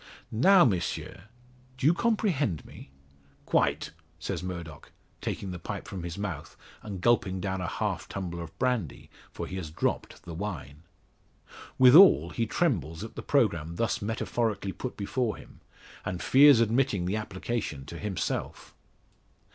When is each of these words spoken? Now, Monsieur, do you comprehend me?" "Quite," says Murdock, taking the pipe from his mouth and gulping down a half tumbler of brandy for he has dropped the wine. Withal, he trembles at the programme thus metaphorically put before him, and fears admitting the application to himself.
Now, 0.31 0.65
Monsieur, 0.65 1.25
do 1.77 1.85
you 1.85 1.93
comprehend 1.93 2.65
me?" 2.65 2.89
"Quite," 3.45 3.91
says 4.17 4.41
Murdock, 4.41 4.91
taking 5.21 5.51
the 5.51 5.59
pipe 5.59 5.87
from 5.87 6.01
his 6.01 6.17
mouth 6.17 6.57
and 6.81 6.99
gulping 7.01 7.39
down 7.39 7.61
a 7.61 7.67
half 7.67 8.09
tumbler 8.09 8.41
of 8.41 8.57
brandy 8.57 9.11
for 9.31 9.45
he 9.45 9.57
has 9.57 9.69
dropped 9.69 10.23
the 10.23 10.33
wine. 10.33 10.81
Withal, 11.77 12.31
he 12.31 12.47
trembles 12.47 13.03
at 13.03 13.13
the 13.13 13.21
programme 13.21 13.75
thus 13.75 14.01
metaphorically 14.01 14.71
put 14.71 14.97
before 14.97 15.37
him, 15.37 15.59
and 16.03 16.19
fears 16.19 16.61
admitting 16.61 17.05
the 17.05 17.17
application 17.17 17.85
to 17.85 17.99
himself. 17.99 18.73